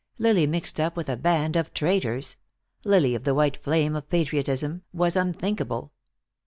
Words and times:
Lily 0.17 0.47
mixed 0.47 0.79
up 0.79 0.97
with 0.97 1.09
a 1.09 1.15
band 1.15 1.55
of 1.55 1.75
traitors, 1.75 2.35
Lily 2.83 3.13
of 3.13 3.23
the 3.23 3.35
white 3.35 3.57
flame 3.57 3.95
of 3.95 4.09
patriotism, 4.09 4.81
was 4.91 5.15
unthinkable. 5.15 5.91